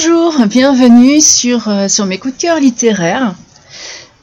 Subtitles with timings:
[0.00, 3.34] Bonjour, bienvenue sur, euh, sur mes coups de cœur littéraires.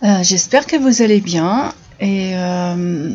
[0.03, 3.11] Euh, j'espère que vous allez bien et euh,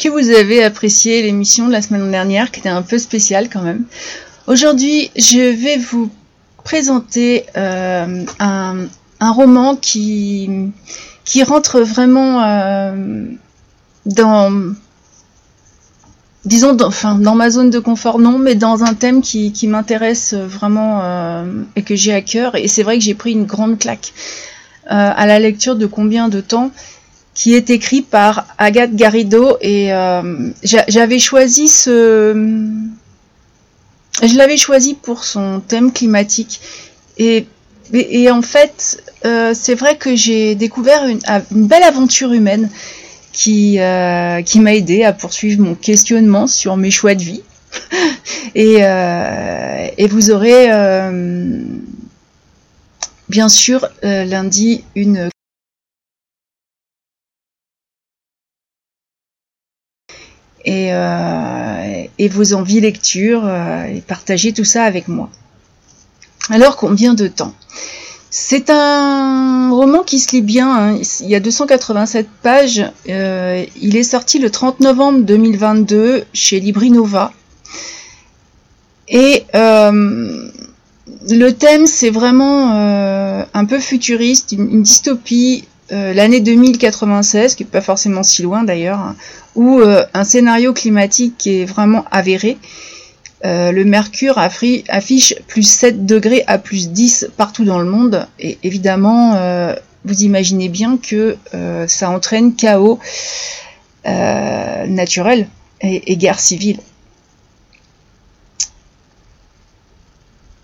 [0.00, 3.62] que vous avez apprécié l'émission de la semaine dernière qui était un peu spéciale quand
[3.62, 3.86] même.
[4.46, 6.12] Aujourd'hui, je vais vous
[6.62, 10.48] présenter un, un, roman qui,
[11.24, 12.40] qui rentre vraiment
[14.06, 14.74] dans
[16.44, 20.34] disons, dans, enfin, dans ma zone de confort, non, mais dans un thème qui, m'intéresse
[20.34, 21.44] vraiment euh,
[21.76, 22.56] et que j'ai à cœur.
[22.56, 24.12] Et c'est vrai que j'ai pris une grande claque
[24.86, 26.70] euh, à la lecture de Combien de temps
[27.34, 29.56] qui est écrit par Agathe Garrido.
[29.60, 32.68] Et euh, j'avais choisi ce
[34.22, 36.60] je l'avais choisi pour son thème climatique.
[37.16, 37.46] Et,
[38.30, 39.02] en fait
[39.54, 42.70] c'est vrai que j'ai découvert une belle aventure humaine
[43.32, 47.42] qui, euh, qui m'a aidé à poursuivre mon questionnement sur mes choix de vie.
[48.54, 51.62] et, euh, et, vous aurez euh,
[53.30, 55.30] bien sûr lundi une
[60.64, 60.88] et,
[62.18, 65.30] et, vos envies lecture et partager tout ça avec moi.
[66.50, 67.54] Alors combien de temps?
[68.34, 70.98] C'est un roman qui se lit bien, hein.
[71.20, 77.34] il y a 287 pages, euh, il est sorti le 30 novembre 2022 chez Librinova.
[79.06, 80.48] Et euh,
[81.28, 87.82] le thème c'est vraiment euh, un peu futuriste, une, dystopie, l'année 2096, qui n'est pas
[87.82, 89.14] forcément si loin d'ailleurs, hein,
[89.56, 92.56] ou un scénario climatique qui est vraiment avéré.
[93.44, 98.26] Euh, le mercure affiche plus 7 degrés à plus 10 partout dans le monde.
[98.38, 102.98] Et évidemment, euh, vous imaginez bien que euh, ça entraîne chaos
[104.04, 105.46] naturel
[105.80, 106.78] et, guerre civile.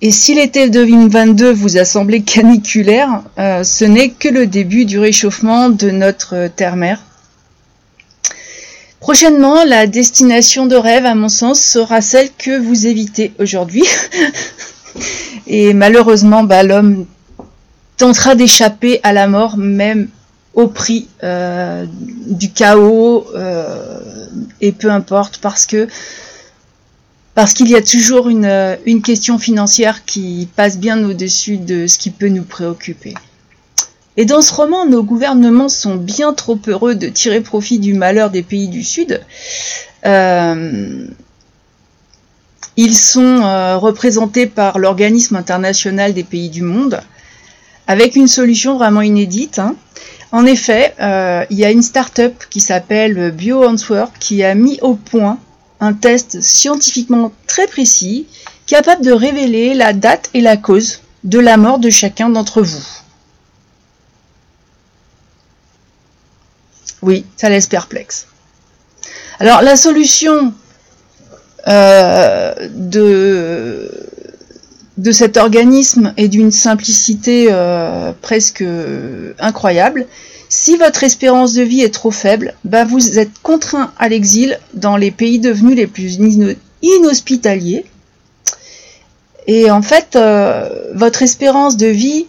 [0.00, 5.71] Et si l'été 2022 vous a semblé caniculaire, ce n'est que le début du réchauffement
[5.71, 7.00] de notre terre-mère.
[9.00, 13.84] Prochainement, la destination de rêve, à mon sens, sera celle que vous évitez aujourd'hui.
[15.47, 17.06] Et malheureusement, bah, l'homme
[17.97, 20.08] tentera d'échapper à la mort, même
[20.54, 21.87] au prix euh,
[22.26, 24.00] du chaos, euh,
[24.60, 25.88] et peu importe, parce qu'il
[27.69, 32.28] y a toujours une, une question financière qui passe bien au-dessus de ce qui peut
[32.28, 33.14] nous préoccuper.
[34.21, 38.31] Et dans ce roman, nos gouvernements sont bien trop heureux de tirer profit du malheur
[38.31, 39.23] des pays du Sud.
[40.06, 41.06] Euh,
[42.77, 47.01] ils sont euh, représentés par l'organisme international des pays du monde,
[47.87, 49.61] avec une solution vraiment inédite.
[49.61, 49.77] Hein.
[50.33, 54.95] En effet, euh, il y a une start-up qui s'appelle BioAnswer qui a mis au
[54.95, 55.39] point
[55.79, 58.27] un test scientifiquement très précis,
[58.67, 62.97] capable de révéler la date et la cause de la mort de chacun d'entre vous.
[67.03, 68.26] Oui, ça laisse perplexe.
[69.41, 70.53] Alors la solution
[71.69, 73.91] euh, de,
[74.97, 78.64] de cet organisme est d'une simplicité euh, presque
[79.38, 80.06] incroyable.
[80.48, 84.97] Si votre espérance de vie est trop faible, ben vous êtes contraint à l'exil dans
[84.97, 86.19] les pays devenus les plus
[86.82, 87.84] inhospitaliers.
[89.47, 92.26] Et en fait, euh, votre espérance de vie,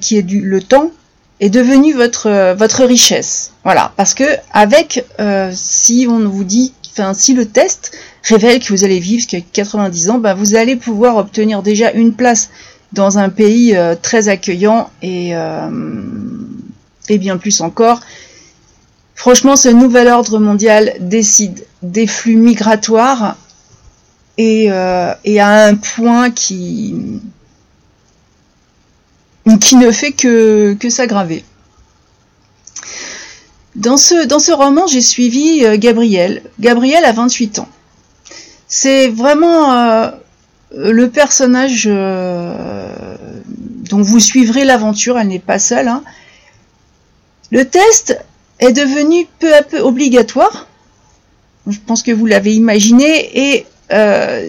[0.00, 0.92] qui est du, le temps,
[1.40, 3.52] est devenu votre euh, votre richesse.
[3.64, 7.92] Voilà, parce que avec euh, si on vous dit, enfin si le test
[8.22, 12.12] révèle que vous allez vivre jusqu'à 90 ans, ben, vous allez pouvoir obtenir déjà une
[12.12, 12.50] place
[12.92, 15.32] dans un pays euh, très accueillant et
[17.08, 18.00] et bien plus encore.
[19.16, 23.36] Franchement, ce nouvel ordre mondial décide des flux migratoires
[24.38, 24.66] et,
[25.24, 27.20] et à un point qui
[29.60, 31.44] qui ne fait que, s'aggraver.
[33.76, 36.42] Dans ce, roman, j'ai suivi euh, Gabrielle.
[36.58, 37.68] Gabrielle a 28 ans.
[38.68, 40.10] C'est vraiment euh,
[40.76, 43.16] le personnage euh,
[43.88, 45.88] dont vous suivrez l'aventure, elle n'est pas seule.
[45.88, 46.02] Hein.
[47.50, 48.18] Le test
[48.58, 50.66] est devenu peu à peu obligatoire.
[51.66, 53.56] Je pense que vous l'avez imaginé.
[53.56, 53.66] Et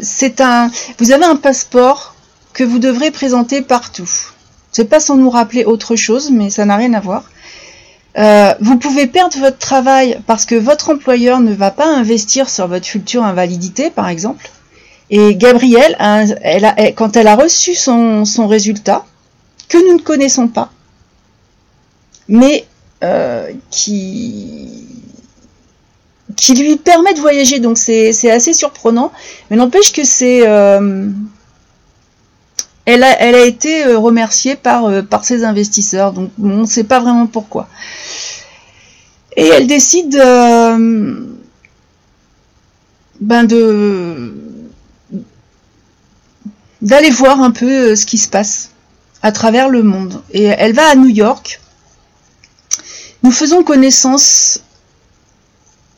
[0.03, 0.69] c'est un.
[0.99, 2.15] Vous avez un passeport
[2.53, 4.30] que vous devrez présenter partout.
[4.71, 7.23] C'est pas sans nous rappeler autre chose, mais ça n'a rien à voir.
[8.17, 12.67] Euh, vous pouvez perdre votre travail parce que votre employeur ne va pas investir sur
[12.67, 14.49] votre future invalidité, par exemple.
[15.09, 15.97] Et Gabrielle,
[16.95, 19.05] quand elle a reçu son, résultat,
[19.67, 20.71] que nous ne connaissons pas,
[22.29, 22.65] mais
[23.03, 24.87] euh, qui,
[26.37, 29.11] qui lui permet de voyager, donc c'est assez surprenant,
[29.49, 30.47] mais n'empêche que c'est...
[30.47, 31.09] Euh,
[32.85, 37.67] elle a, été remerciée par, par ses investisseurs, donc on ne sait pas vraiment pourquoi.
[39.37, 40.15] Et elle décide
[43.21, 44.33] ben de
[46.81, 48.71] d'aller voir un peu ce qui se passe
[49.21, 50.21] à travers le monde.
[50.31, 51.61] Et elle va à New York.
[53.23, 54.61] Nous faisons connaissance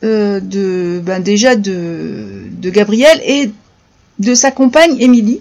[0.02, 3.50] euh, de, ben déjà de, de Gabriel et
[4.18, 5.40] de sa compagne Émilie.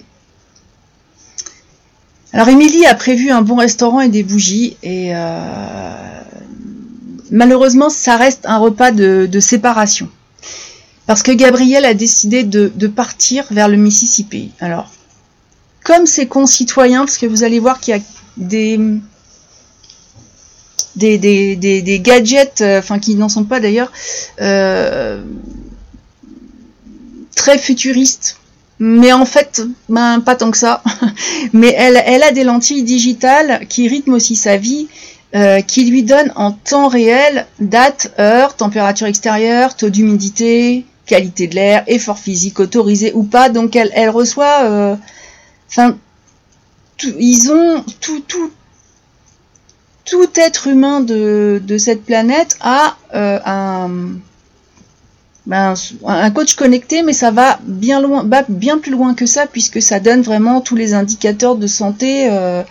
[2.34, 6.22] Alors Émilie a prévu un bon restaurant et des bougies et euh,
[7.30, 10.10] malheureusement ça reste un repas de, séparation.
[11.06, 14.52] Parce que Gabriel a décidé de, partir vers le Mississippi.
[14.60, 14.92] Alors
[15.84, 18.02] comme ses concitoyens, parce que vous allez voir qu'il y a
[18.38, 18.80] des,
[20.96, 23.92] des, gadgets, euh, enfin qui n'en sont pas d'ailleurs,
[24.42, 25.22] euh,
[27.36, 28.38] très futuristes.
[28.80, 30.84] Mais en fait, ben, pas tant que ça.
[31.54, 34.88] Mais elle, elle a des lentilles digitales qui rythment aussi sa vie,
[35.36, 41.56] euh, qui lui donnent en temps réel date, heure, température extérieure, taux d'humidité, qualité de
[41.56, 43.50] l'air, effort physique autorisé ou pas.
[43.50, 44.98] Donc elle, elle reçoit
[45.76, 45.98] Enfin,
[47.20, 48.52] ils ont tout, tout,
[50.06, 53.40] tout être humain de, cette planète a euh,
[55.46, 55.74] ben,
[56.06, 60.00] un, coach connecté, mais ça va bien loin, bien plus loin que ça, puisque ça
[60.00, 62.64] donne vraiment tous les indicateurs de santé euh,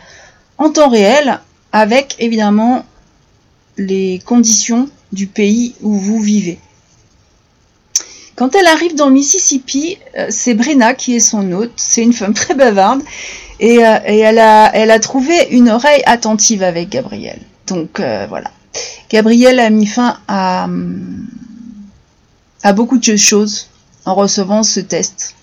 [0.59, 1.41] en temps réel,
[1.73, 2.85] avec évidemment
[3.77, 6.59] les conditions du pays où vous vivez.
[8.35, 11.73] Quand elle arrive dans le Mississippi, euh, c'est Brenna qui est son hôte.
[11.77, 13.03] C'est une femme très bavarde.
[13.61, 17.39] Et, euh, elle, a, trouvé une oreille attentive avec Gabriel.
[17.67, 18.51] Donc euh, voilà.
[19.11, 20.67] Gabriel a mis fin à,
[22.73, 23.69] beaucoup de choses
[24.05, 25.35] en recevant ce test.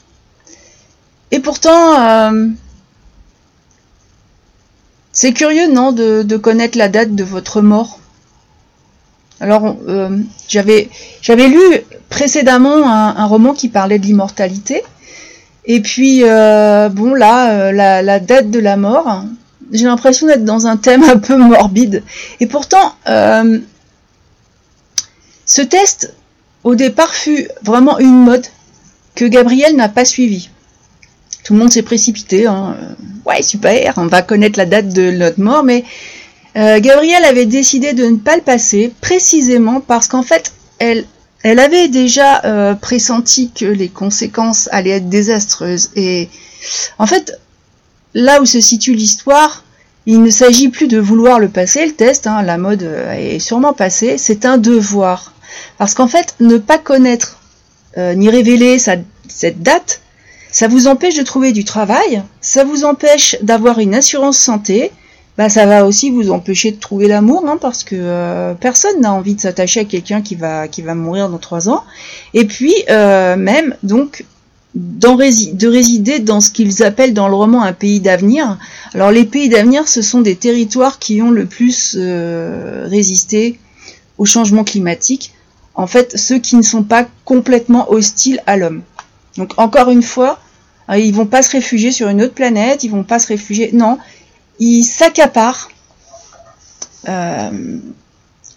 [1.31, 2.31] Et pourtant,
[5.11, 7.99] c'est curieux, non, de connaître la date de votre mort
[9.41, 10.17] alors, euh,
[10.47, 10.89] j'avais
[11.47, 11.59] lu
[12.09, 14.83] précédemment un, roman qui parlait de l'immortalité.
[15.65, 19.23] Et puis, euh, bon, là, euh, la, date de la mort,
[19.71, 22.03] j'ai l'impression d'être dans un thème un peu morbide.
[22.39, 22.95] Et pourtant,
[25.45, 26.13] ce test,
[26.63, 28.45] au départ, fut vraiment une mode
[29.15, 30.49] que Gabriel n'a pas suivi.
[31.43, 32.47] Tout le monde s'est précipité.
[32.47, 32.77] Hein.
[33.25, 35.83] Ouais, super, on va connaître la date de notre mort, mais
[36.57, 41.05] euh, Gabrielle avait décidé de ne pas le passer, précisément parce qu'en fait, elle,
[41.43, 45.91] elle avait déjà euh, pressenti que les conséquences allaient être désastreuses.
[45.95, 46.29] Et
[46.97, 47.39] en fait,
[48.13, 49.63] là où se situe l'histoire,
[50.05, 53.39] il ne s'agit plus de vouloir le passer, le test, hein, la mode euh, est
[53.39, 55.33] sûrement passée, c'est un devoir.
[55.77, 57.39] Parce qu'en fait, ne pas connaître
[57.97, 60.01] ni révéler cette date,
[60.51, 64.91] ça vous empêche de trouver du travail, ça vous empêche d'avoir une assurance santé,
[65.39, 69.13] bah, ça va aussi vous empêcher de trouver l'amour, hein, parce que euh, personne n'a
[69.13, 71.85] envie de s'attacher à quelqu'un qui va, qui va mourir dans trois ans.
[72.33, 74.25] Et puis, euh, même, donc,
[74.75, 78.57] de résider dans ce qu'ils appellent dans le roman un pays d'avenir.
[78.93, 83.59] Alors, les pays d'avenir, ce sont des territoires qui ont le plus euh, résisté
[84.17, 85.31] au changement climatique.
[85.79, 88.81] En fait, ceux qui ne sont pas complètement hostiles à l'homme.
[89.37, 90.37] Donc, encore une fois,
[90.93, 93.69] ils vont pas se réfugier sur une autre planète, ils vont pas se réfugier.
[93.71, 93.97] Non,
[94.59, 95.71] il s'accapare
[97.07, 97.77] euh,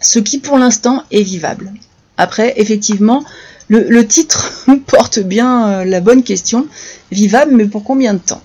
[0.01, 1.71] ce qui pour l'instant est vivable.
[2.17, 3.23] Après, effectivement,
[3.69, 6.67] le, titre porte bien euh, la bonne question.
[7.09, 8.41] Vivable, mais pour combien de temps?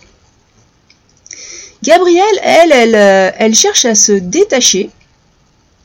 [1.82, 4.90] Gabrielle, elle, elle, euh, elle, cherche à se détacher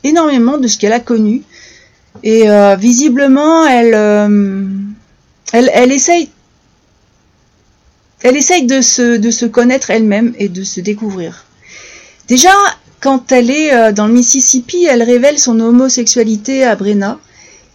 [0.03, 1.41] énormément de ce qu'elle a connu.
[2.21, 2.45] Et
[2.77, 3.93] visiblement, elle,
[5.51, 6.29] elle, elle, essaye,
[8.21, 11.45] elle essaye de se, de se connaître elle-même et de se découvrir.
[12.27, 12.51] Déjà,
[13.03, 17.19] quand elle est euh, dans le Mississippi, elle révèle son homosexualité à Brenna.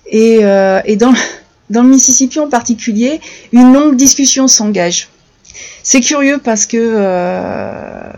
[0.07, 1.13] Et, euh, dans,
[1.71, 3.21] dans, le Mississippi en particulier,
[3.53, 5.11] une longue discussion s'engage.
[5.83, 8.11] C'est curieux parce que euh,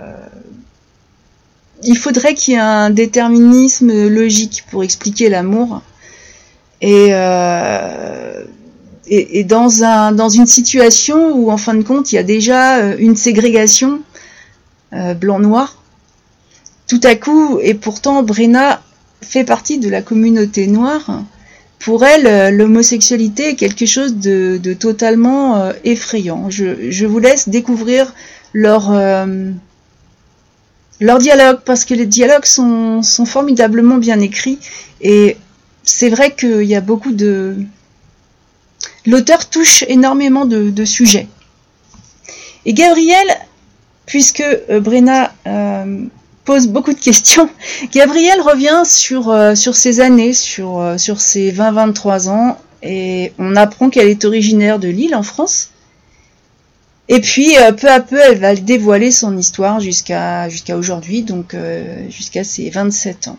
[1.82, 5.82] il faudrait qu'il y ait un déterminisme logique pour expliquer l'amour.
[6.82, 7.12] Et,
[9.06, 12.94] et, dans, un, dans une situation où, en fin de compte, il y a déjà
[12.96, 14.00] une ségrégation
[14.92, 15.82] blanc-noir,
[16.86, 18.82] tout à coup, et pourtant Brenna
[19.22, 21.22] fait partie de la communauté noire,
[21.80, 26.50] pour elle, euh, l'homosexualité est quelque chose de, totalement euh, effrayant.
[26.50, 28.12] Je, vous laisse découvrir
[28.52, 29.50] leur, euh,
[31.00, 34.58] leur dialogue, parce que les dialogues sont, formidablement bien écrits,
[35.00, 35.36] et
[35.90, 37.56] c'est vrai qu'il y a beaucoup de...
[39.06, 41.28] L'auteur touche énormément de, sujets.
[42.64, 43.36] Et Gabrielle
[44.10, 46.04] puisque euh, Brenna euh,
[46.44, 47.48] pose beaucoup de questions.
[47.92, 53.88] Gabriel revient sur, euh, sur ses années, sur, sur ses 20-23 ans, et on apprend
[53.88, 55.70] qu'elle est originaire de Lille en France.
[57.08, 61.56] Et puis peu à peu, elle va dévoiler son histoire jusqu'à jusqu'à aujourd'hui, donc
[62.08, 63.38] jusqu'à ses 27 ans.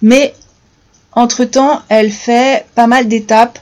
[0.00, 0.34] Mais
[1.16, 3.58] entre-temps, elle fait pas mal d'étapes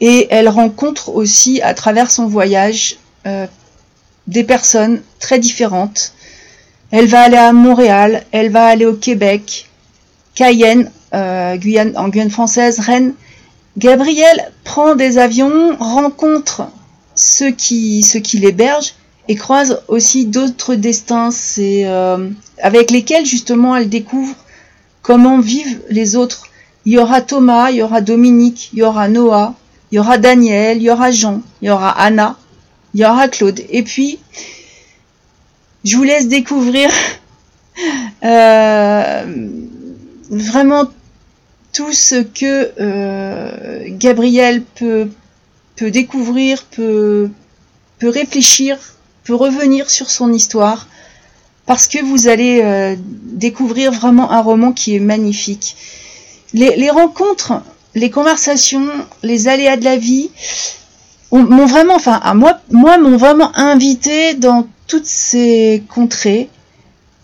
[0.00, 2.98] et elle rencontre aussi à travers son voyage
[4.26, 6.12] des personnes très différentes.
[6.90, 9.68] Elle va aller à Montréal, elle va aller au Québec,
[10.34, 13.14] Cayenne, euh, Guyane, en Guyane française, Rennes.
[13.78, 16.68] Gabriel prend des avions, rencontre
[17.14, 18.94] ceux qui, ceux qui l'hébergent
[19.28, 22.28] et croise aussi d'autres destins euh,
[22.62, 24.34] avec lesquels justement elle découvre
[25.00, 26.44] comment vivent les autres.
[26.84, 29.54] Il y aura Thomas, il y aura Dominique, il y aura Noah,
[29.90, 32.36] il y aura Daniel, il y aura Jean, il y aura Anna,
[32.94, 33.60] il y aura Claude.
[33.70, 34.18] Et puis,
[35.84, 36.90] je vous laisse découvrir
[38.24, 39.24] euh,
[40.30, 40.86] vraiment
[41.72, 45.08] tout ce que euh, Gabriel peut,
[45.76, 47.30] peut découvrir, peut,
[47.98, 48.78] peut réfléchir,
[49.24, 50.86] peut revenir sur son histoire,
[51.66, 55.76] parce que vous allez euh, découvrir vraiment un roman qui est magnifique.
[56.54, 57.62] Les, rencontres,
[57.94, 58.88] les conversations,
[59.22, 60.30] les aléas de la vie,
[61.32, 66.50] m'ont vraiment, enfin, à moi, moi, m'ont vraiment invité dans toutes ces contrées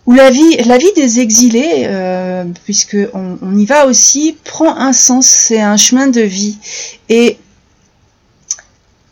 [0.09, 4.91] où la vie, la vie des exilés, euh, puisque on, y va aussi, prend un
[4.91, 6.57] sens, c'est un chemin de vie,
[7.09, 7.37] et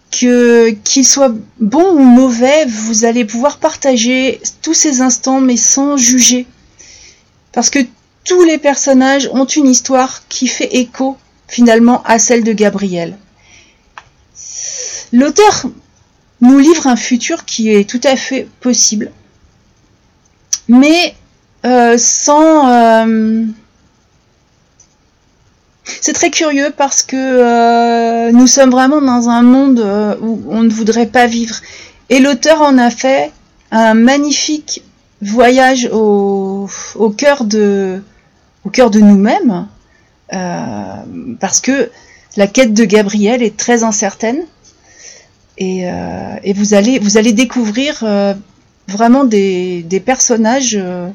[0.09, 5.97] que qu'il soit bon ou mauvais, vous allez pouvoir partager tous ces instants, mais sans
[5.97, 6.47] juger,
[7.51, 7.79] parce que
[8.27, 11.17] tous les personnages ont une histoire qui fait écho
[11.47, 13.17] finalement à celle de Gabriel.
[15.13, 15.63] L'auteur
[16.41, 19.11] nous livre un futur qui est tout à fait possible,
[20.67, 21.15] mais
[21.65, 22.69] euh, sans...
[22.69, 23.45] Euh,
[26.01, 29.79] c'est très curieux parce que euh, nous sommes vraiment dans un monde
[30.21, 31.55] où on ne voudrait pas vivre.
[32.09, 33.31] Et l'auteur en a fait
[33.71, 34.83] un magnifique
[35.21, 38.01] voyage au, au cœur de,
[38.67, 39.67] au cœur de nous-mêmes,
[41.39, 41.89] parce que
[42.35, 44.43] la quête de Gabriel est très incertaine.
[45.59, 48.33] Euh, et, vous, allez, vous allez découvrir euh,
[48.87, 51.09] vraiment des, personnages euh,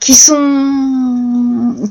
[0.00, 0.70] qui sont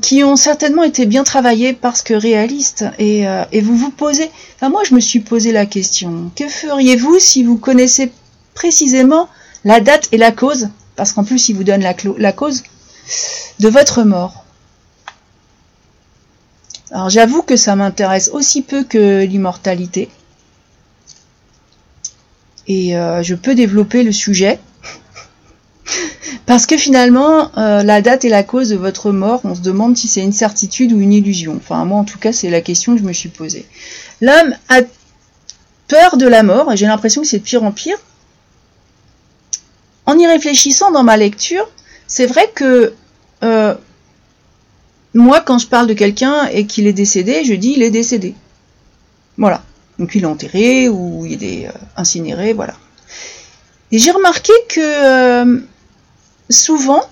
[0.02, 3.26] qui ont certainement été bien travaillés parce que réalistes et,
[3.62, 8.12] vous vous posez moi je me suis posé la question que feriez-vous si vous connaissez
[8.54, 9.28] précisément
[9.66, 10.70] la date et la cause?
[10.96, 11.84] Parce qu'en plus il vous donne
[12.18, 12.64] la cause
[13.60, 14.42] de votre mort
[16.92, 20.10] alors j'avoue que ça m'intéresse aussi peu que l'immortalité.
[22.68, 24.60] Et euh, je peux développer le sujet.
[26.46, 29.96] Parce que finalement, euh, la date et la cause de votre mort, on se demande
[29.96, 31.56] si c'est une certitude ou une illusion.
[31.56, 33.66] Enfin, moi en tout cas, c'est la question que je me suis posée.
[34.20, 34.82] L'homme a
[35.88, 37.98] peur de la mort, et j'ai l'impression que c'est de pire en pire.
[40.06, 41.70] En y réfléchissant dans ma lecture,
[42.08, 42.94] c'est vrai que
[43.44, 43.76] euh,
[45.14, 48.36] moi, quand je parle de quelqu'un et qu'il est décédé, je dis il est décédé.
[49.38, 49.64] Voilà.
[50.00, 52.74] Donc il est enterré ou il est euh, incinéré, voilà.
[53.92, 55.60] Et j'ai remarqué que euh,
[56.50, 57.04] souvent,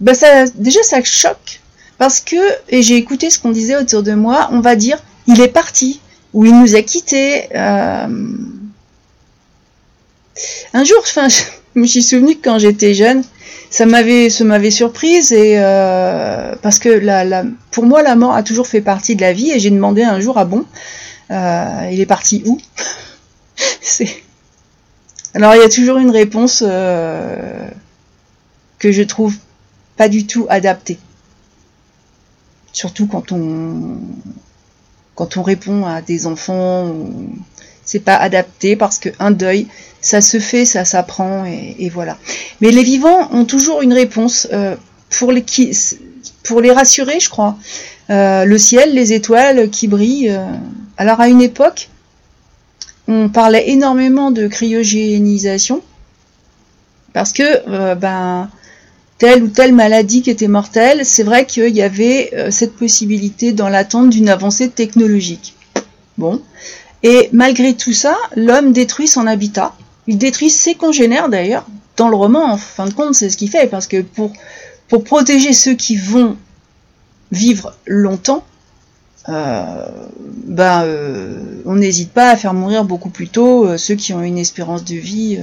[0.00, 0.12] bah
[0.54, 1.60] déjà ça choque
[1.98, 2.36] parce que,
[2.68, 6.00] et j'ai écouté ce qu'on disait autour de moi, on va dire il est parti
[6.32, 7.48] ou il nous a quittés.
[10.74, 13.22] Un jour, je me suis souvenu que quand j'étais jeune,
[13.72, 17.00] ça m'avait ça m'avait surprise et euh, parce que
[17.70, 20.20] pour moi la mort a toujours fait partie de la vie et j'ai demandé un
[20.20, 20.66] jour ah bon
[21.30, 22.60] euh, il est parti où?
[25.34, 27.66] Alors il y a toujours une réponse euh,
[28.78, 29.34] que je trouve
[29.96, 30.98] pas du tout adaptée.
[32.74, 33.96] Surtout quand on
[35.14, 36.94] quand on répond à des enfants
[37.84, 39.66] c'est pas adapté parce qu'un deuil
[40.02, 42.18] ça se fait, ça s'apprend et, voilà.
[42.60, 44.74] Mais les vivants ont toujours une réponse euh,
[45.10, 47.56] pour, les, rassurer, je crois.
[48.10, 50.30] Euh, le ciel, les étoiles qui brillent.
[50.30, 50.44] Euh.
[50.98, 51.88] Alors à une époque,
[53.06, 55.82] on parlait énormément de cryogénisation
[57.12, 58.48] parce que ben
[59.18, 63.68] telle ou telle maladie qui était mortelle, c'est vrai qu'il y avait cette possibilité dans
[63.68, 65.54] l'attente d'une avancée technologique.
[66.16, 66.40] Bon.
[67.02, 69.74] Et malgré tout ça, l'homme détruit son habitat
[70.06, 71.66] il détruit ses congénères d'ailleurs.
[71.96, 74.32] Dans le roman, en fin de compte, c'est ce qu'il fait, parce que pour,
[75.04, 76.36] protéger ceux qui vont
[77.30, 78.44] vivre longtemps,
[79.26, 80.84] ben,
[81.64, 84.96] on n'hésite pas à faire mourir beaucoup plus tôt ceux qui ont une espérance de
[84.96, 85.38] vie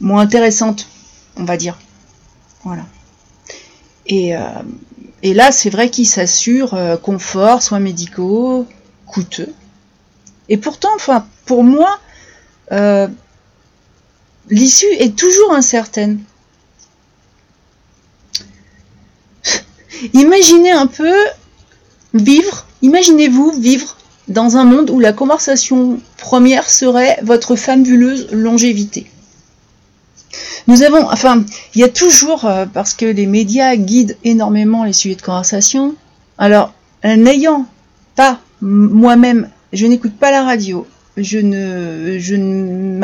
[0.00, 0.86] moins intéressante,
[1.36, 1.78] on va dire.
[2.64, 2.82] Voilà.
[4.08, 4.34] Et,
[5.22, 8.66] et là, c'est vrai qu'ils s'assurent confort, soins médicaux,
[9.06, 9.52] coûteux.
[10.48, 11.98] Et pourtant, enfin, pour moi,
[14.48, 16.20] l'issue est toujours incertaine.
[20.12, 21.14] Imaginez un peu
[22.14, 23.96] vivre, imaginez-vous vivre
[24.28, 29.06] dans un monde où la conversation première serait votre fabuleuse longévité.
[30.68, 31.44] Nous avons, enfin,
[31.74, 35.94] il y a toujours, euh, parce que les médias guident énormément les sujets de conversation,
[36.38, 37.66] alors, n'ayant
[38.14, 42.98] pas moi-même, je n'écoute pas la radio, je ne, je ne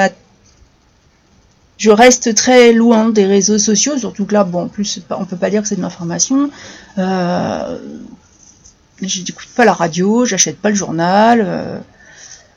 [1.82, 5.36] je reste très loin des réseaux sociaux, surtout que là, bon, en plus, on peut
[5.36, 6.48] pas dire que c'est de l'information.
[6.98, 7.78] Euh,
[9.00, 11.78] je n'écoute pas la radio, j'achète pas le journal, euh,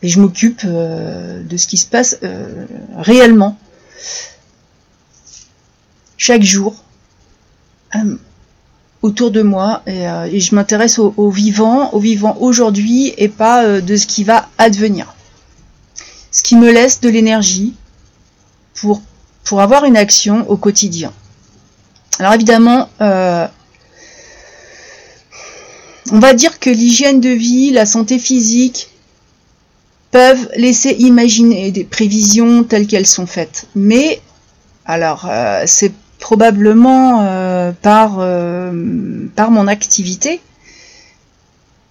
[0.04, 3.58] et je m'occupe euh, de ce qui se passe euh, réellement.
[6.18, 6.76] Chaque jour,
[9.02, 14.08] autour de moi, et, je m'intéresse au, vivant, au vivant aujourd'hui, et pas de ce
[14.08, 15.14] qui va advenir.
[16.32, 17.74] Ce qui me laisse de l'énergie
[18.74, 19.02] pour
[19.46, 21.14] pour avoir une action au quotidien.
[22.20, 23.48] Alors évidemment, euh,
[26.12, 28.90] on va dire que l'hygiène de vie, la santé physique
[30.12, 33.68] peuvent laisser imaginer des prévisions telles qu'elles sont faites.
[33.76, 34.22] Mais
[34.86, 35.94] alors euh, c'est
[36.26, 38.18] probablement euh, par,
[39.36, 40.42] par mon activité,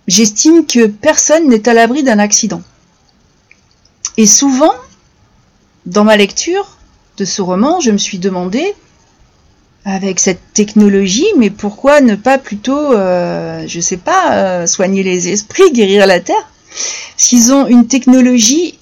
[0.09, 2.61] j'estime que personne n'est à l'abri d'un accident.
[4.17, 4.75] Et souvent,
[5.87, 6.79] dans ma lecture,
[7.17, 8.75] de ce roman, je me suis demandé,
[9.85, 15.29] avec cette technologie, mais pourquoi ne pas plutôt, euh, je sais pas, euh, soigner les
[15.29, 16.51] esprits, guérir la terre
[17.17, 18.81] S'ils ont une technologie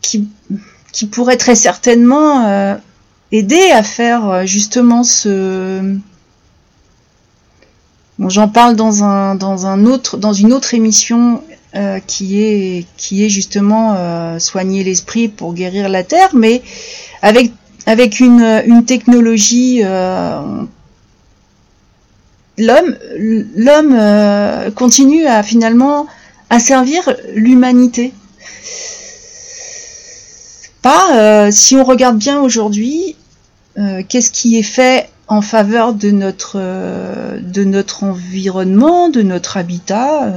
[0.00, 0.28] qui,
[0.92, 2.76] qui pourrait très certainement euh,
[3.32, 5.96] aider à faire euh, justement ce.
[8.18, 11.42] Bon, j'en parle dans un dans un autre dans une autre émission
[12.08, 16.62] qui est qui est justement soigner l'esprit pour guérir la terre, mais
[17.22, 17.52] avec,
[17.86, 20.40] avec une, une technologie, euh,
[22.58, 22.96] l'homme,
[23.56, 26.06] l'homme euh, continue à finalement
[26.48, 28.12] à servir l'humanité.
[30.82, 33.16] Pas, euh, si on regarde bien aujourd'hui,
[33.76, 36.58] qu'est-ce qui est fait en faveur de notre,
[37.62, 40.32] notre environnement, de notre habitat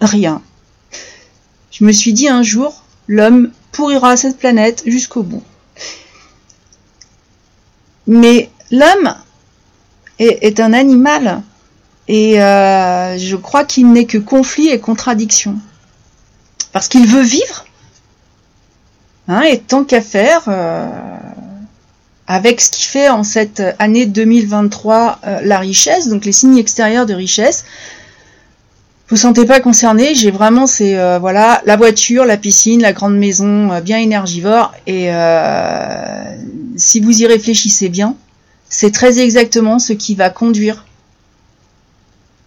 [0.00, 0.42] Rien.
[1.70, 5.42] Je me suis dit un jour, l'homme pourrira cette planète jusqu'au bout.
[8.06, 9.14] Mais l'homme
[10.18, 11.42] est, un animal
[12.08, 15.56] et euh, je crois qu'il n'est que conflit et contradiction.
[16.72, 17.66] Parce qu'il veut vivre,
[19.28, 20.88] hein, et tant qu'à faire, euh,
[22.26, 27.06] avec ce qui fait en cette année 2023 euh, la richesse, donc les signes extérieurs
[27.06, 27.64] de richesse,
[29.12, 33.18] vous sentez pas concerné, j'ai vraiment c'est euh, voilà la voiture, la piscine, la grande
[33.18, 36.34] maison euh, bien énergivore et euh,
[36.78, 38.16] si vous y réfléchissez bien,
[38.70, 40.86] c'est très exactement ce qui va conduire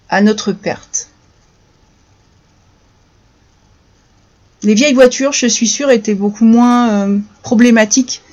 [0.09, 1.09] à notre perte.
[4.63, 7.11] Les vieilles voitures, je suis sûre, étaient beaucoup moins
[7.43, 8.23] problématiques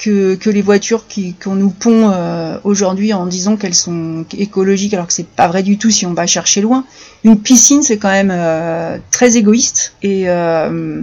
[0.00, 1.04] que, les voitures
[1.42, 5.62] qu'on nous pond euh, aujourd'hui en disant qu'elles sont écologiques alors que c'est pas vrai
[5.62, 6.84] du tout si on va chercher loin.
[7.22, 11.02] Une piscine c'est quand même euh, très égoïste et euh,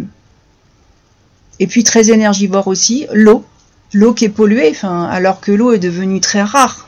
[1.60, 3.06] et puis très énergivore aussi.
[3.14, 3.46] L'eau,
[3.94, 6.88] l'eau qui est polluée, enfin alors que l'eau est devenue très rare.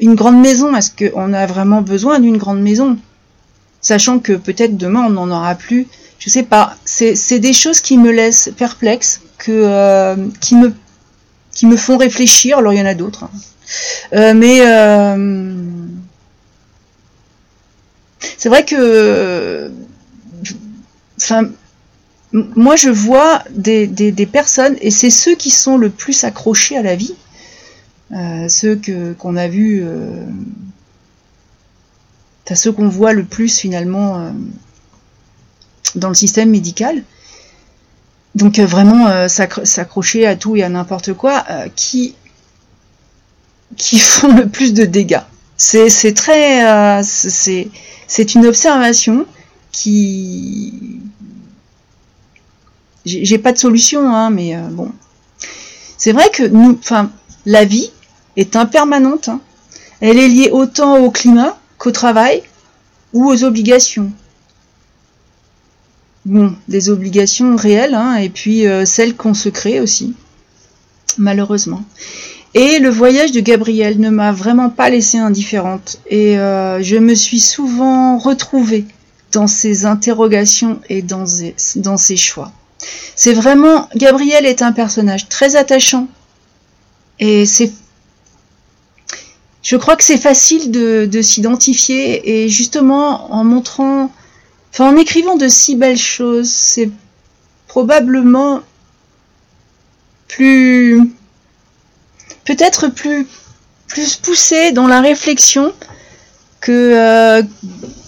[0.00, 2.98] Une grande maison, est-ce qu'on a vraiment besoin d'une grande maison?
[3.80, 5.86] Sachant que peut-être demain on n'en aura plus.
[6.18, 6.76] Je sais pas.
[6.84, 10.72] C'est des choses qui me laissent perplexe, que, qui me
[11.66, 12.58] me font réfléchir.
[12.58, 13.24] Alors il y en a d'autres.
[13.24, 13.30] Hein.
[14.12, 15.46] Euh, mais euh,
[18.36, 19.70] c'est vrai que
[22.32, 26.96] moi je vois des, personnes, et c'est ceux qui sont le plus accrochés à la
[26.96, 27.14] vie,
[28.12, 29.84] euh, ceux que qu'on a vus,
[32.54, 34.30] ceux qu'on voit le plus finalement
[35.94, 37.02] dans le système médical,
[38.34, 42.14] donc euh, vraiment euh, s'accrocher à tout et à n'importe quoi, euh, qui
[43.98, 45.20] font le plus de dégâts.
[45.56, 46.04] C'est
[48.34, 49.26] une observation
[49.70, 51.00] qui
[53.04, 54.92] j'ai pas de solution hein, mais bon
[55.96, 57.10] c'est vrai que nous enfin
[57.46, 57.90] la vie
[58.36, 59.40] est impermanente hein.
[60.00, 62.42] Elle est liée autant au climat qu'au travail
[63.12, 64.10] ou aux obligations.
[66.24, 70.14] Bon, des obligations réelles, hein, et puis euh, celles qu'on se crée aussi,
[71.18, 71.82] malheureusement.
[72.54, 77.14] Et le voyage de Gabriel ne m'a vraiment pas laissé indifférente, et euh, je me
[77.14, 78.84] suis souvent retrouvée
[79.32, 82.52] dans ses interrogations et dans ses, dans ses choix.
[83.16, 86.06] C'est vraiment, Gabriel est un personnage très attachant,
[87.18, 87.72] et c'est
[89.62, 94.10] je crois que c'est facile de, de s'identifier et justement en montrant
[94.78, 96.90] En écrivant de si belles choses, c'est
[97.66, 98.60] probablement
[100.28, 101.12] plus.
[102.44, 103.26] peut-être plus,
[103.86, 105.72] plus poussé dans la réflexion
[106.60, 107.42] que, euh,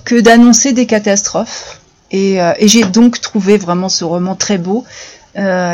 [0.05, 1.81] que d'annoncer des catastrophes.
[2.11, 4.85] Et, euh, et j'ai donc trouvé vraiment ce roman très beau
[5.37, 5.72] euh,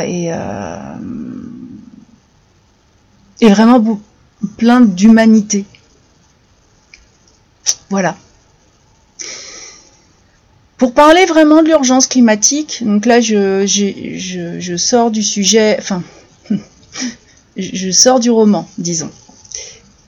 [3.39, 4.01] et vraiment
[4.57, 5.65] plein d'humanité.
[7.89, 8.15] Voilà.
[10.81, 16.01] Pour parler vraiment de l'urgence climatique, donc là je, je, sors du sujet, enfin,
[17.55, 19.11] je sors du roman, disons,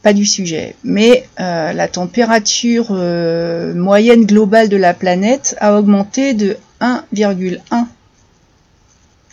[0.02, 6.34] pas du sujet, mais euh, la température euh, moyenne globale de la planète a augmenté
[6.34, 7.60] de 1,1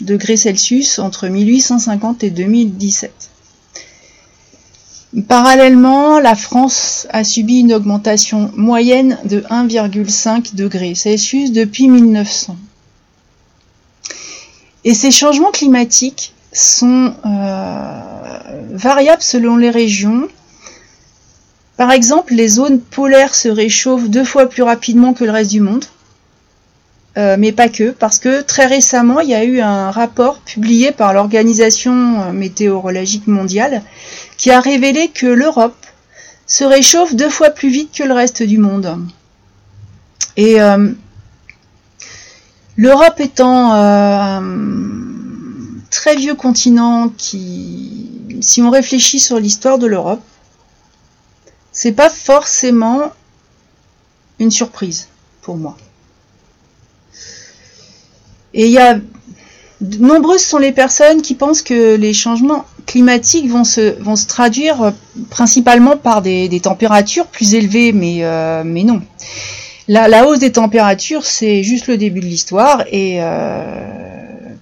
[0.02, 3.29] degrés Celsius entre 1850 et 2017.
[5.26, 12.56] Parallèlement, la France a subi une augmentation moyenne de 1,5 degré Celsius depuis 1900.
[14.84, 18.00] Et ces changements climatiques sont euh,
[18.70, 20.28] variables selon les régions.
[21.76, 25.60] Par exemple, les zones polaires se réchauffent deux fois plus rapidement que le reste du
[25.60, 25.86] monde.
[27.18, 30.92] Euh, mais pas que, parce que très récemment, il y a eu un rapport publié
[30.92, 33.82] par l'Organisation météorologique mondiale
[34.40, 35.86] qui a révélé que l'Europe
[36.46, 38.98] se réchauffe deux fois plus vite que le reste du monde.
[40.38, 40.92] Et euh,
[42.78, 44.42] l'Europe étant euh, un
[45.90, 48.08] très vieux continent qui,
[48.40, 50.22] si on réfléchit sur l'histoire de l'Europe,
[51.70, 53.12] c'est pas forcément
[54.38, 55.08] une surprise
[55.42, 55.76] pour moi.
[58.54, 58.98] Et il y a
[59.82, 64.82] nombreuses sont les personnes qui pensent que les changements climatiques vont se, vont se traduire
[64.82, 64.90] euh,
[65.30, 69.02] principalement par des, températures plus élevées, mais, euh, non.
[69.88, 73.80] La, hausse des températures, c'est juste le début de l'histoire, et euh,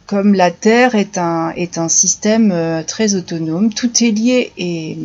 [0.06, 4.96] comme la Terre est un, est un système très autonome, tout est lié et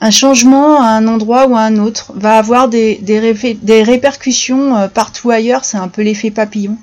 [0.00, 3.00] un changement à un endroit ou à un autre va avoir des,
[3.86, 6.76] répercussions partout ailleurs, c'est un peu l'effet papillon.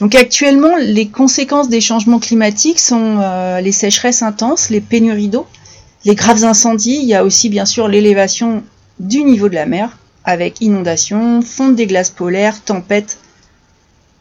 [0.00, 5.46] Donc actuellement, les conséquences des changements climatiques sont euh, les sécheresses intenses, les pénuries d'eau,
[6.04, 8.62] les graves incendies, il y a aussi bien sûr l'élévation
[9.00, 13.18] du niveau de la mer, avec inondations, fonte des glaces polaires, tempêtes,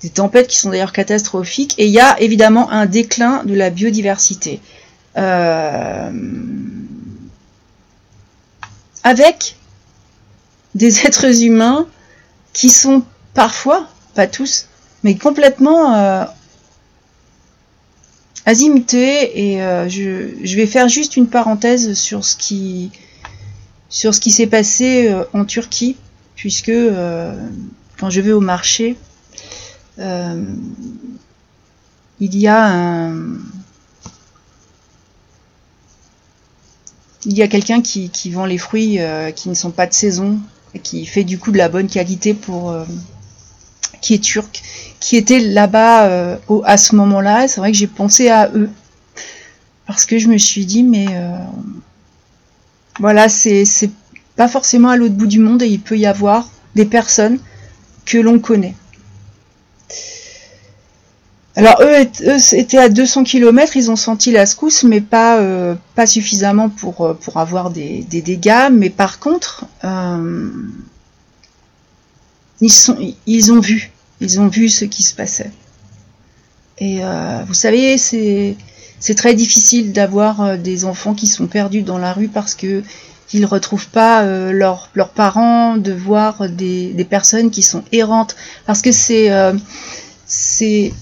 [0.02, 3.70] des tempêtes qui sont d'ailleurs catastrophiques, et il y a évidemment un déclin de la
[3.70, 4.62] biodiversité.
[5.18, 6.12] Euh,
[9.04, 9.56] avec
[10.74, 11.88] des êtres humains
[12.54, 14.68] qui sont parfois, pas tous,
[15.06, 16.26] mais complètement euh,
[18.48, 22.92] azimuté et euh, je, vais faire juste une parenthèse sur ce qui
[23.88, 25.96] sur ce qui s'est passé euh, en Turquie
[26.36, 26.72] puisque
[28.00, 28.98] quand je vais au marché
[30.00, 30.08] il
[32.20, 33.14] y a un
[37.28, 39.00] il y a quelqu'un qui, qui, vend les fruits
[39.36, 40.40] qui ne sont pas de saison
[40.74, 42.76] et qui fait du coup de la bonne qualité pour
[44.06, 44.62] qui est turc,
[45.00, 47.48] qui était là-bas euh, à ce moment-là.
[47.48, 48.70] C'est vrai que j'ai pensé à eux
[49.86, 51.38] parce que je me suis dit, mais euh,
[53.00, 53.66] voilà, c'est
[54.36, 57.40] pas forcément à l'autre bout du monde et il peut y avoir des personnes
[58.06, 58.76] que l'on connaît.
[61.58, 62.02] Alors eux,
[62.54, 67.16] étaient à 200 km, ils ont senti la secousse, mais pas, euh, pas suffisamment pour,
[67.18, 68.70] pour avoir des, des, dégâts.
[68.72, 69.66] Mais par contre,
[72.60, 75.52] ils, sont, ils ont vu ils ont vu ce qui se passait.
[76.78, 81.98] Et euh, vous savez, c'est très difficile d'avoir euh, des enfants qui sont perdus dans
[81.98, 82.84] la rue parce que
[83.34, 88.82] ils retrouvent pas euh, leurs parents, de voir des, des, personnes qui sont errantes, parce
[88.82, 89.32] que c'est
[90.26, 90.94] c'est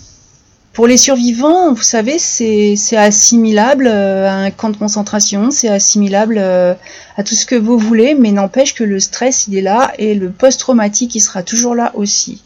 [0.71, 7.23] pour les survivants, vous savez, c'est assimilable à un camp de concentration, c'est assimilable à
[7.23, 10.31] tout ce que vous voulez, mais n'empêche que le stress, il est là, et le
[10.31, 12.41] post-traumatique, il sera toujours là aussi.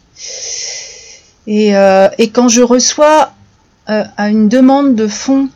[1.48, 3.32] Euh, et, quand je reçois
[3.88, 5.48] euh, une demande de fonds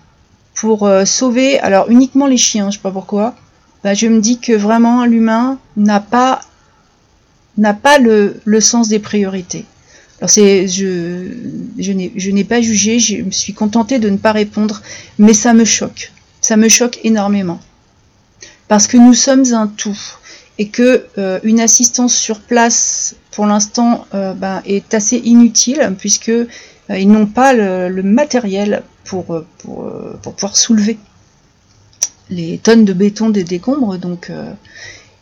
[0.55, 3.35] pour sauver, alors uniquement les chiens, je sais pas pourquoi,
[3.83, 6.41] bah, je me dis que vraiment l'humain n'a pas
[7.59, 9.67] n'a pas le, le, sens des priorités.
[10.19, 11.27] Alors c'est je
[11.79, 14.81] je n'ai pas jugé, je me suis contentée de ne pas répondre,
[15.19, 16.13] mais ça me choque.
[16.41, 17.61] Ça me choque énormément.
[18.69, 19.99] Parce que nous sommes un tout
[20.59, 26.29] et que euh, une assistance sur place pour l'instant euh, ben, est assez inutile puisque
[26.29, 26.47] euh,
[26.91, 29.25] ils n'ont pas le, matériel pour,
[29.59, 29.91] pour,
[30.23, 30.99] pour, pouvoir soulever
[32.31, 33.99] les tonnes de béton des décombres.
[33.99, 34.31] Donc,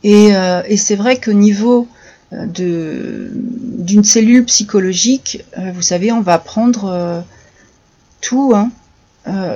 [0.04, 1.88] et, et c'est vrai qu'au niveau
[2.30, 7.24] d'une cellule psychologique, vous savez, on va prendre
[8.20, 8.70] tout, hein,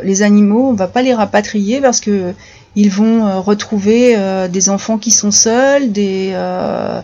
[0.03, 2.35] les animaux, on va pas les rapatrier parce que
[2.77, 7.01] ils vont euh, retrouver euh, des enfants qui sont seuls, des, euh,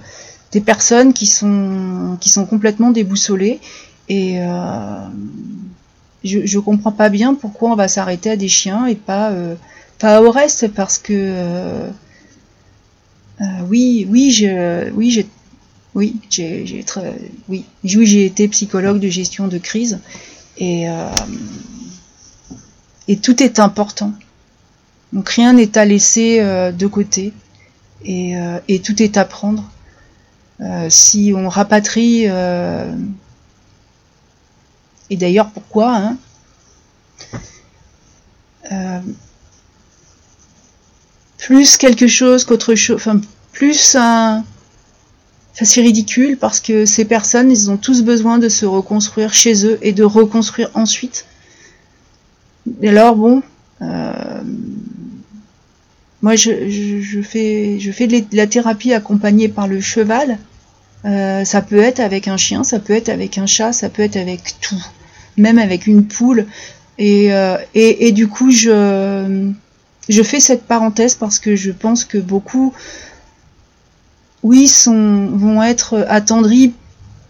[0.53, 3.61] des personnes qui sont, qui sont complètement déboussolées.
[4.09, 4.41] Et
[6.25, 9.33] je ne comprends pas bien pourquoi on va s'arrêter à des chiens et pas,
[9.99, 11.89] pas au reste, parce que
[13.69, 15.27] oui, oui, je, oui, j'ai
[15.95, 16.85] oui, j'ai,
[17.49, 20.01] oui, oui, j'ai été psychologue de gestion de crise
[20.59, 20.87] et,
[23.07, 24.13] et tout est important.
[25.13, 27.33] Donc rien n'est à laisser euh, de côté
[28.05, 29.69] et, euh, et, tout est à prendre.
[30.61, 32.25] Euh, si on rapatrie,
[35.11, 36.16] et d'ailleurs pourquoi,
[38.70, 39.03] hein,
[41.38, 43.20] plus quelque chose qu'autre chose, enfin
[43.53, 44.44] plus un...
[45.62, 49.79] C'est ridicule parce que ces personnes, ils ont tous besoin de se reconstruire chez eux
[49.83, 51.27] et de reconstruire ensuite.
[52.81, 53.42] Et alors bon,
[53.83, 54.42] euh,
[56.23, 60.38] moi, je, fais, je fais de la thérapie accompagnée par le cheval.
[61.05, 64.03] Euh, ça peut être avec un chien, ça peut être avec un chat, ça peut
[64.03, 64.83] être avec tout,
[65.37, 66.47] même avec une poule.
[66.99, 69.51] Et, euh, et, du coup, je,
[70.09, 72.75] je fais cette parenthèse parce que je pense que beaucoup,
[74.43, 76.75] oui, sont, vont être attendris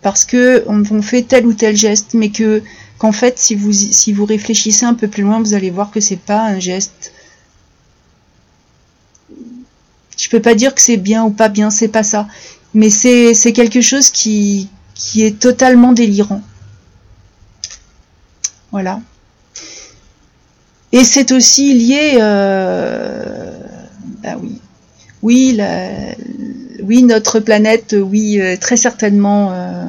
[0.03, 2.63] parce que on, fait tel ou tel geste, mais que
[2.99, 6.01] qu'en fait, si vous, si vous réfléchissez un peu plus loin, vous allez voir que
[6.01, 7.13] c'est pas un geste
[10.21, 12.29] je peux pas dire que c'est bien ou pas bien, c'est pas ça.
[12.75, 14.69] Mais c'est quelque chose qui,
[15.17, 16.43] est totalement délirant.
[18.71, 19.01] Voilà.
[20.93, 23.59] Et c'est aussi lié, euh,
[24.23, 24.61] bah oui,
[25.23, 25.59] oui,
[26.83, 29.53] oui, notre planète, oui, euh, très certainement.
[29.53, 29.85] Euh,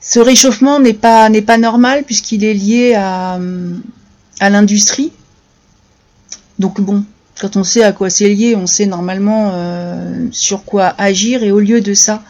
[0.00, 3.38] ce réchauffement n'est pas normal puisqu'il est lié à
[4.40, 5.12] l'industrie
[6.58, 7.04] donc bon,
[7.40, 11.50] quand on sait à quoi c'est lié, on sait normalement euh, sur quoi agir, et
[11.50, 12.22] au lieu de ça,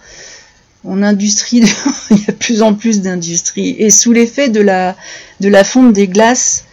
[0.84, 1.62] on industrie,
[2.10, 4.96] il y a de plus en plus d'industrie, et sous l'effet de la,
[5.40, 6.64] de la fonte des glaces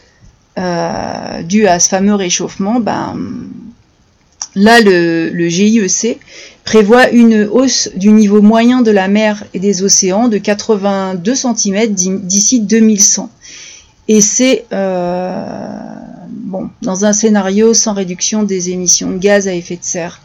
[0.57, 3.17] euh, due à ce fameux réchauffement, ben,
[4.55, 6.19] là le, le GIEC
[6.63, 11.93] prévoit une hausse du niveau moyen de la mer et des océans de 82 cm
[11.93, 13.31] d'ici 2100.
[14.07, 15.98] Et c'est euh,
[16.39, 20.21] bon, dans un scénario sans réduction des émissions de gaz à effet de serre.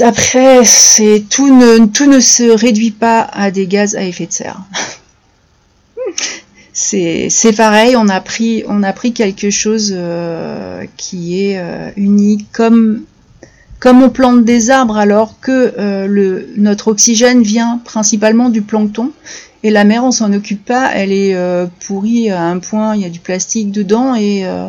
[0.00, 4.32] Après, c'est tout ne, tout ne se réduit pas à des gaz à effet de
[4.32, 4.60] serre.
[6.72, 12.46] c'est pareil, on a pris, on a pris quelque chose euh, qui est euh, unique,
[12.52, 13.02] comme,
[13.78, 19.12] comme on plante des arbres alors que euh, le, notre oxygène vient principalement du plancton,
[19.62, 23.02] et la mer, on s'en occupe pas, elle est euh, pourrie à un point, il
[23.02, 24.68] y a du plastique dedans et euh,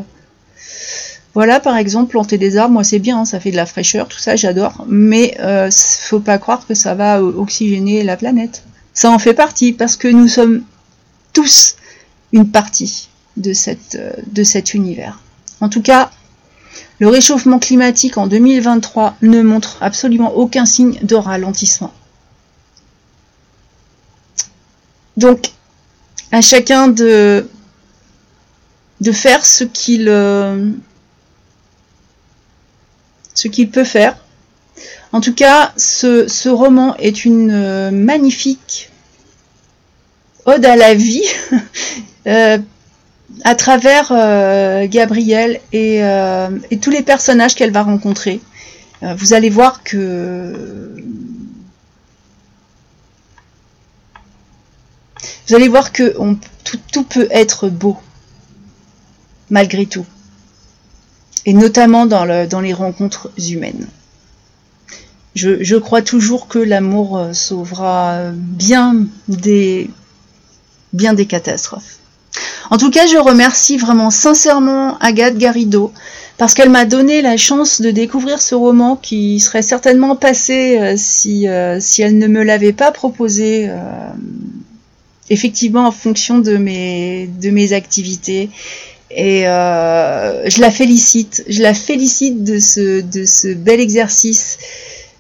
[1.34, 4.08] voilà, par exemple, planter des arbres, moi c'est bien, hein, ça fait de la fraîcheur,
[4.08, 8.64] tout ça, j'adore, mais euh, faut pas croire que ça va oxygéner la planète.
[8.94, 10.64] Ça en fait partie parce que nous sommes
[11.34, 11.76] tous
[12.32, 15.20] une partie de cet univers.
[15.62, 16.10] En tout cas,
[17.00, 21.94] le réchauffement climatique en 2023 ne montre absolument aucun signe de ralentissement.
[25.18, 25.52] Donc,
[26.32, 27.48] à chacun de,
[29.02, 30.72] de faire ce qu'il euh,
[33.34, 34.18] ce qu'il peut faire.
[35.12, 38.90] En tout cas, ce, roman est une euh, magnifique
[40.46, 41.24] ode à la vie
[42.28, 42.58] euh,
[43.44, 44.10] à travers
[44.88, 48.40] Gabrielle et, et, tous les personnages qu'elle va rencontrer.
[49.02, 50.96] vous allez voir que
[55.48, 56.16] Vous allez voir que
[56.92, 57.98] tout, peut être beau,
[59.50, 60.06] malgré tout.
[61.46, 63.88] Et notamment dans, les rencontres humaines.
[65.36, 69.90] Je, crois toujours que l'amour euh, sauvera bien des,
[71.30, 72.00] catastrophes.
[72.70, 75.94] En tout cas, je remercie vraiment sincèrement Agathe Garrido
[76.38, 80.94] parce qu'elle m'a donné la chance de découvrir ce roman qui serait certainement passé euh,
[80.98, 83.70] si, euh, si elle ne me l'avait pas proposé
[85.30, 88.50] effectivement en fonction de mes, de mes activités.
[89.10, 94.58] Et je la félicite, je la félicite de ce, de ce bel exercice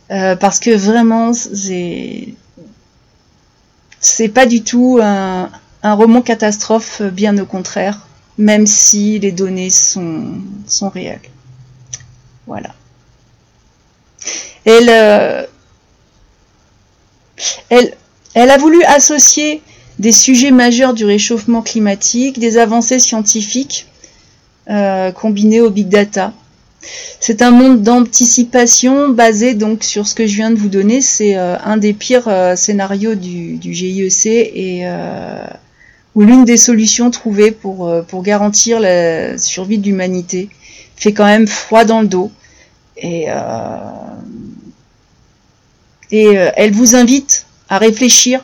[0.09, 2.27] parce que vraiment c'est
[3.99, 5.49] c'est pas du tout un,
[5.83, 11.19] un roman catastrophe, bien au contraire même si les données sont, sont réelles.
[12.45, 12.73] Voilà.
[14.65, 15.45] Elle, euh,
[17.69, 17.95] elle,
[18.33, 19.61] elle a voulu associer
[19.99, 23.87] des sujets majeurs du réchauffement climatique, des avancées scientifiques
[24.69, 26.33] euh, combinées au big data.
[27.19, 31.01] C'est un monde d'anticipation basé donc sur ce que je viens de vous donner.
[31.01, 34.85] C'est euh, un des pires scénarios du, du GIEC et
[36.17, 40.49] où l'une des solutions trouvées pour, euh, pour garantir la survie de l'humanité
[40.95, 42.31] fait quand même froid dans le dos.
[42.97, 43.35] Et, euh,
[46.09, 48.43] et euh, elle vous invite à réfléchir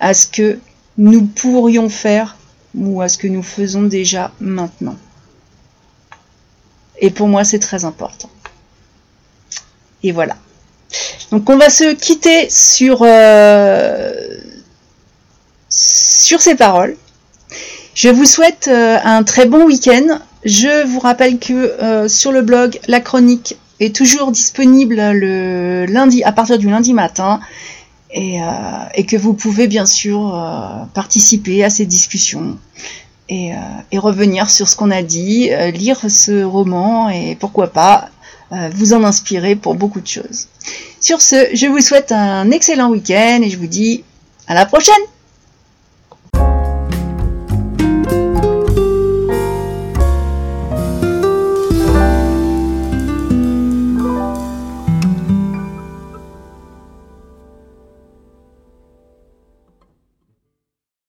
[0.00, 0.58] à ce que
[0.98, 2.36] nous pourrions faire
[2.74, 4.96] ou à ce que nous faisons déjà maintenant.
[6.98, 8.30] Et pour moi, c'est très important.
[10.02, 10.36] Et voilà.
[11.30, 12.98] Donc on va se quitter sur,
[15.68, 16.96] sur ces paroles,
[17.96, 20.20] je vous souhaite euh, un très bon week-end.
[20.44, 26.22] Je vous rappelle que euh, sur le blog, la chronique est toujours disponible le lundi
[26.22, 27.40] à partir du lundi matin
[28.16, 30.34] et, euh, que vous pouvez bien sûr
[30.94, 32.58] participer à ces discussions
[33.28, 33.52] et,
[33.92, 38.08] et revenir sur ce qu'on a dit, lire ce roman et pourquoi pas
[38.72, 40.48] vous en inspirer pour beaucoup de choses.
[41.00, 44.02] Sur ce, je vous souhaite un excellent week-end et je vous dis
[44.46, 44.94] à la prochaine